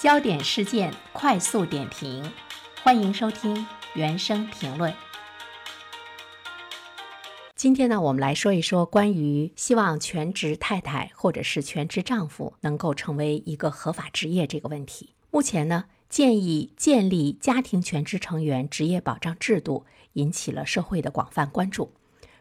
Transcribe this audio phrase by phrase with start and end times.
[0.00, 2.32] 焦点事件快速点评，
[2.82, 4.94] 欢迎收听原声评论。
[7.54, 15.10] 今天呢，我们来说一说关于希望全职太太或者是全职丈夫能够成为一个合法职业这个问题。
[15.30, 21.92] 目前呢，建议建立家庭全职成员职业保障制度，引起了社会的广泛关注。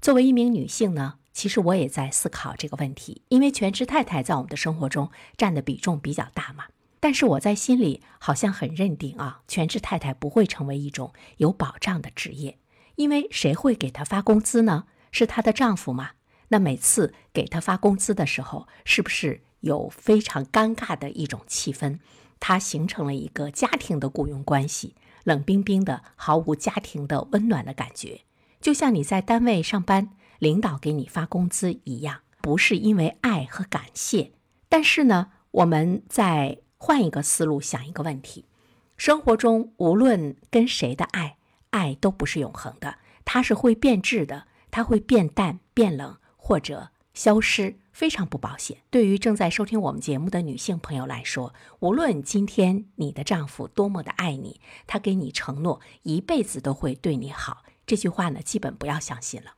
[0.00, 6.64] 作为一名女性呢，其实我也在思考这个问题，因为全职太太在我们的生活中占的比重比较大嘛。
[7.04, 12.56] 但是我在心里好像很认定啊，全职太太不会成为一种有保障的职业，
[12.94, 14.86] 因为谁会给她发工资呢？
[15.12, 16.12] 是她的丈夫吗？
[16.48, 21.98] 那每次给她发工资的时候，是不是有非常尴尬的一种气氛？
[22.40, 28.22] 它形成了一个家庭的雇佣关系，冷冰冰的，毫无家庭的温暖的感觉。
[28.62, 34.32] 就像你在单位上班，领导给你发工资一样，不是因为爱和感谢。
[34.70, 38.44] 但是呢，我们在换一个思路想一个问题：
[38.98, 41.38] 生活中无论跟谁的爱，
[41.70, 48.82] 爱都不是永恒的，它是会变质的，它会变淡、变冷或者消失，非常不保险。
[48.90, 57.64] 对于正在收听我们节目的女性朋友来说，无论今天你的丈夫多么的爱你，他给你承诺一辈子都会对你好。
[57.86, 59.52] 这句话呢，基本不要相信了。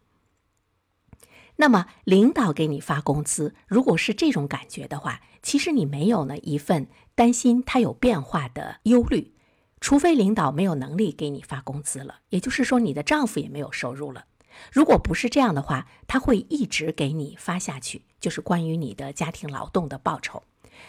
[1.56, 9.32] 那么，领导给你发工资，如果是这种感觉的话，其实你没有呢一份担心他有变化的忧虑，
[9.80, 14.26] 除非领导没有能力给你发工资了，也就是说你的丈夫也没有收入了。
[14.70, 20.42] 如果不是这样的话，他会一直给你发下去，就是关于你的家庭劳动的报酬。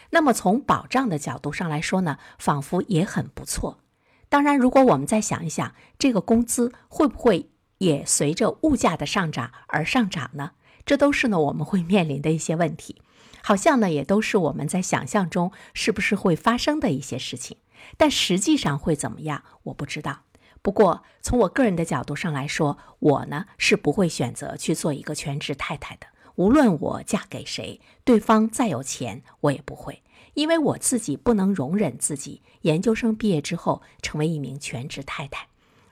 [0.10, 3.80] 那么从保障的角度上来说呢，仿佛也很不错。
[4.28, 10.52] 当然，如果我们再想一想，这个工资会不会也随着物价的上涨而上涨呢？
[10.88, 13.02] 这都是呢我们会面临的一些问题，
[13.44, 17.58] 好像呢也都是我们在想象中是不是会发生的一些事情，
[17.98, 20.22] 但实际上会怎么样，我不知道。
[20.62, 30.02] 不过从我个人的角度上来说，我呢是不会选择去做一个全职太太的，无论我嫁给谁，对方再有钱，我也不会。
[30.36, 35.48] 因为我自己不能容忍自己研究生毕业之后成为一名全职太太。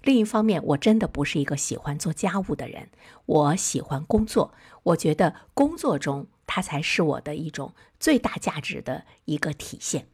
[0.06, 2.90] 另一方面，我真的不是一个喜欢做家务的人，
[3.26, 4.54] 我喜欢工作。
[4.84, 10.08] 我觉得工作中它才是我的一种最大价值的一个体现。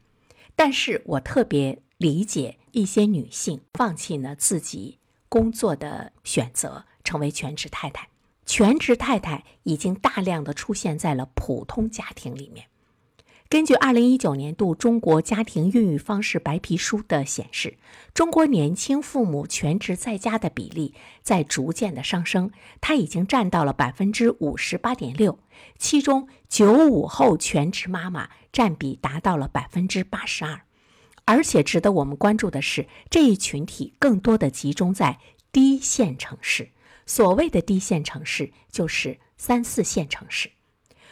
[0.56, 4.98] 但是我特别理解一些女性放弃了自己
[5.28, 8.08] 工作的选择，成为全职太太。
[8.46, 12.66] 全职太太已经大量的出现在了普通家庭里面。
[13.52, 17.76] 根据二零一九年度中国家庭孕育方式白皮书的显示，
[18.14, 25.38] 中国年轻父母全职在家的比例在逐渐的上升，它已经占到了百分之五十八点六，
[25.76, 30.62] 其中九五后全职妈妈占比达到了百分之八十二，
[31.26, 35.18] 而且值得我们关注的是，这一群体更多的集中在
[35.52, 36.70] 低线城市。
[37.04, 40.50] 所谓的低线城市，就是三四线城市。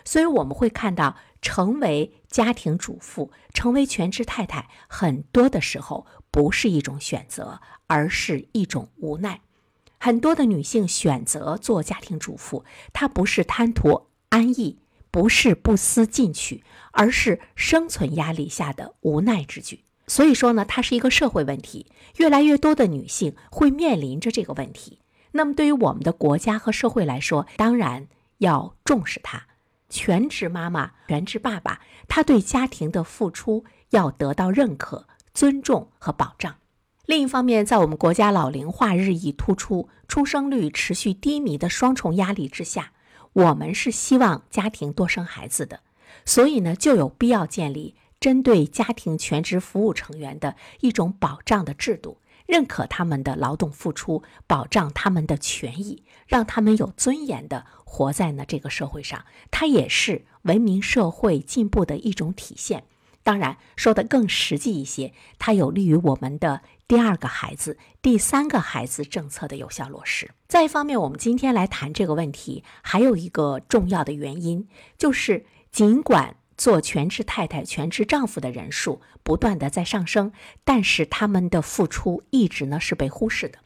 [0.02, 9.41] 所以我们会看到，成为家庭主妇、成为全职太太，很多的时候不是一种选择，而是一种无奈。
[9.98, 14.78] 很多的女性选择做家庭主妇，她不是贪图安逸，
[15.10, 19.84] 不是不思进取，而是生存压力下的无奈之举。
[20.06, 21.86] 所以说呢，它是一个社会问题，
[22.16, 25.00] 越来越多的女性会面临着这个问题。
[25.32, 28.08] 那么，对于我们的国家和社会来说，当然
[28.38, 29.47] 要重视它。
[29.90, 36.54] 全职妈妈、全职爸爸，他对家庭的付出要得到认可、尊重和保障。
[37.06, 42.92] 另一方面，在我们国家老龄化日益突出、出生率持续低迷的双重压力之下，
[43.32, 45.80] 我们是希望家庭多生孩子的，
[46.24, 52.18] 所以呢，就有必要建立针对家庭全职服务成员的一种保障的制度。
[52.50, 62.82] 认可他们的劳动付出，保障他们的权益，让他们有尊严的活在呢这个社会上，它也是文明社会进步的一种体现。
[63.22, 70.30] 当然，说的更实际一些，它有利于我们的第二个孩子、第三个孩子政策的有效落实。
[70.48, 74.66] 再一方面，我们今天来谈这个问题，还有一个重要的原因，
[74.98, 76.34] 就是尽管。
[76.60, 80.30] 做全职太太、全职丈夫的人数不断的在上升，
[80.62, 83.60] 但是他们的付出一直呢是被忽视的。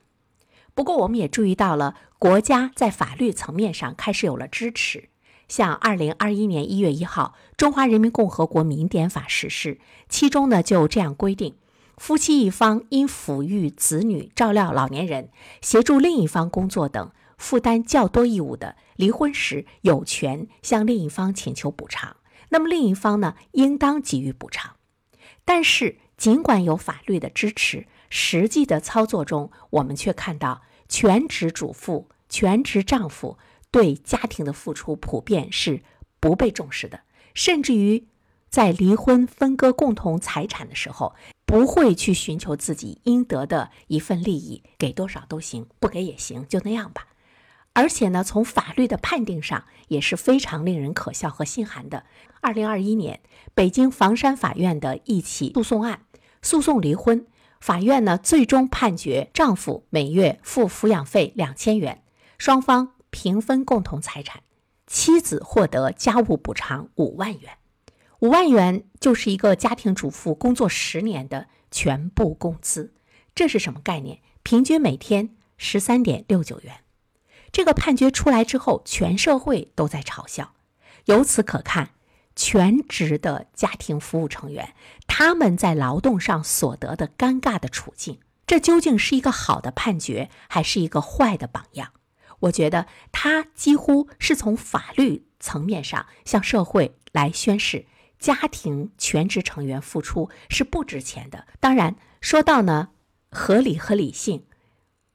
[0.76, 5.08] 不过，我们也注意到了，国家在法律层面上开始有了支持。
[5.49, 11.56] 像二零二一年一月一号，《中华人民共和国民典法》实施，其中呢就这样规定：
[11.97, 15.31] 夫妻一方因抚育子女、照料老年人、
[15.61, 22.14] 协助另一方工作等负担较多义务的，离婚时有权向另一方请求补偿。
[22.54, 24.76] 那么另一方呢，应当给予补偿，
[25.44, 33.38] 但是尽管有法律的支持，实际的操作中，我们却看到全职主妇、全职丈夫
[33.72, 35.82] 对家庭的付出普遍是
[36.20, 37.00] 不被重视的，
[37.34, 38.06] 甚至于
[38.48, 47.08] 在离婚分割共同财产的时候，不会去寻求自己应得的一份利益，给多少都行，不给也行，就那样吧。
[47.75, 52.05] 而且呢，从法律的判定上也是非常令人可笑和心寒的。
[52.41, 53.21] 二零二一年，
[53.53, 56.06] 北京房山法院的一起诉讼案，
[56.41, 57.26] 诉讼离婚，
[57.61, 62.05] 法院呢最终判决丈夫每月付抚养费两千元，
[62.38, 64.43] 双方平分共同财产，
[64.87, 67.59] 妻子获得家务补偿五万元。
[68.21, 72.94] 五万元就是一个家庭主妇工作十年的全部工资，
[73.35, 74.21] 这是什么概念？
[74.44, 76.83] 平均每天十三点六九元。
[77.54, 80.54] 这个判决出来之后，全社会都在嘲笑。
[81.04, 81.90] 由此可看，
[82.34, 84.74] 全职的家庭服务成员
[85.06, 91.92] 他们在劳动上所得的尴尬的处境，这究竟是一个好的判决，还是一个坏的榜样？
[92.40, 97.86] 我觉得，它几乎是从法律层面上向社会来宣示，
[98.18, 101.46] 家庭全职成员付出是不值钱的。
[101.60, 102.88] 当然，说到呢
[103.30, 104.44] 合理和理性，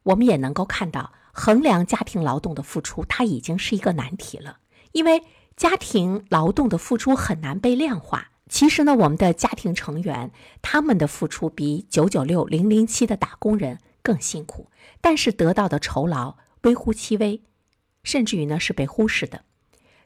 [0.03, 1.11] 我们也能够看到。
[1.39, 4.57] 衡量家庭劳动的付出，它已经是一个难题了。
[4.91, 5.23] 因为
[5.55, 8.31] 家庭劳动的付出很难被量化。
[8.49, 10.31] 其实呢，我们的家庭成员
[10.61, 14.67] 他们的付出比九九六、零零七的打工人更辛苦，
[14.99, 17.41] 但是得到的酬劳微乎其微，
[18.03, 19.45] 甚至于呢是被忽视的。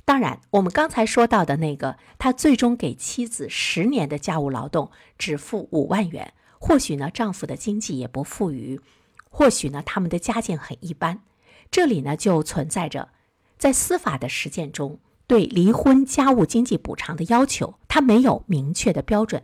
[0.05, 8.79] 当然，我们刚才说到的那个，他最终给妻子十年的家务劳动只付五万元，或许呢丈夫的经济也不富裕。
[9.35, 11.21] 或许呢，他们的家境很一般，
[11.71, 13.09] 这里呢就存在着，
[13.57, 19.41] 在司法的实践中，对离婚家务经济补偿的要求，它没有明确的标准，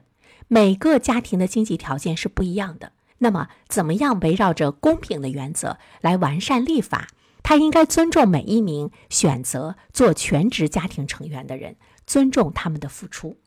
[0.48, 2.92] 每个家庭的经济条件是不一样的。
[3.18, 7.08] 那么，怎么样围绕着公平的原则来完善立法？
[7.42, 13.38] 它应该尊重每一名选择做全职家庭成员的人，尊重他们的付出。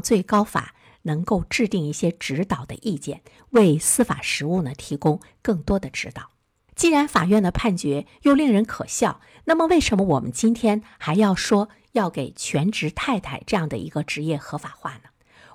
[0.00, 0.76] 最高法。
[1.02, 6.30] 能够制定一些指导的意见，为司法实务呢提供更多的指导。
[6.74, 15.10] 既然法院的判决又令人可笑，那么为什么我们今天还要说要给全职太太这样的一个职业合法化呢？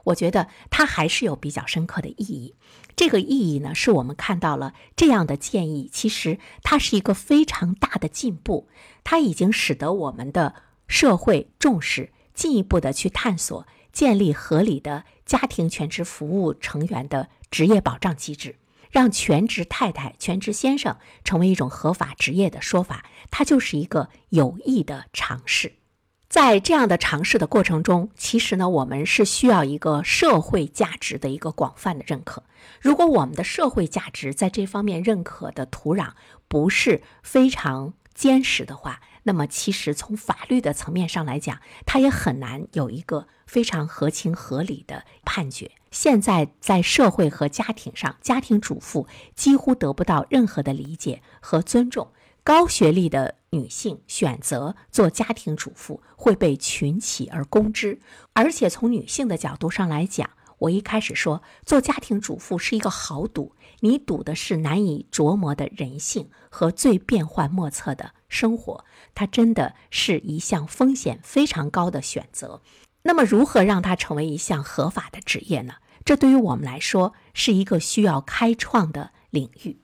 [0.05, 2.55] 我觉得它还是有比较深刻的意义。
[2.95, 8.67] 这个意义呢，是我们看到了这样的建议，其实它是一个非常大的进步，
[9.05, 10.55] 它已经使得我们的
[10.87, 13.65] 社会重视，进一步的去探索。
[13.93, 18.57] 建立合理的家庭全职服务成员的职业保障机制，
[18.89, 25.73] 让全职太太、全职先生成为一种合法职业的说法，它就是一个有益的尝试。
[26.27, 32.41] 在这样的尝试的过程中，其实呢，我们是需要一个社会价值的一个广泛的认可。
[32.81, 36.13] 如果我们的社会价值在这方面认可的土壤
[36.47, 45.71] 不是非常坚实的话，那么，其实从法律的层面上来讲，它也很难有一个非常合情合理的判决。
[45.91, 52.11] 现在在社会和家庭上，家庭主妇几乎得不到任何的理解和尊重。
[52.43, 58.01] 高学历的女性选择做家庭主妇会被群起而攻之，
[58.33, 68.83] 而且从女性的角度上来讲，我一开始说做家庭主妇是一个豪赌，你赌的是难以琢磨的人性和最变幻莫测的生活。
[69.15, 72.61] 它真的是一项风险非常高的选择。
[73.03, 75.75] 那么，如何让它成为一项合法的职业呢？
[76.03, 79.77] 这对于我们来说是一个需要开创的领域。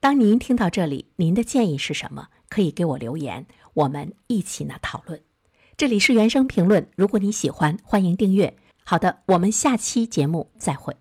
[0.00, 2.28] 当您听到这里，您的建议是什么？
[2.48, 5.22] 可以给我留言，我们一起呢讨论。
[5.76, 8.56] 这里是原声评论，如果你喜欢，欢迎订阅。
[8.84, 10.99] 好的，我们下期节目再会。